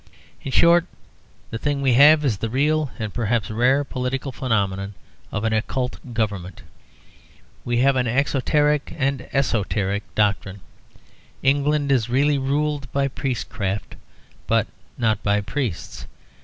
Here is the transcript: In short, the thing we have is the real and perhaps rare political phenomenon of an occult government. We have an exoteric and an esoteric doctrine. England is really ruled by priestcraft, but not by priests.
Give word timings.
In 0.41 0.51
short, 0.51 0.87
the 1.51 1.59
thing 1.59 1.79
we 1.83 1.93
have 1.93 2.25
is 2.25 2.37
the 2.39 2.49
real 2.49 2.89
and 2.97 3.13
perhaps 3.13 3.51
rare 3.51 3.83
political 3.83 4.31
phenomenon 4.31 4.95
of 5.31 5.43
an 5.43 5.53
occult 5.53 5.99
government. 6.11 6.63
We 7.63 7.77
have 7.85 7.95
an 7.95 8.07
exoteric 8.07 8.95
and 8.97 9.21
an 9.21 9.29
esoteric 9.31 10.01
doctrine. 10.15 10.61
England 11.43 11.91
is 11.91 12.09
really 12.09 12.39
ruled 12.39 12.91
by 12.91 13.09
priestcraft, 13.09 13.93
but 14.47 14.65
not 14.97 15.21
by 15.21 15.39
priests. 15.39 16.07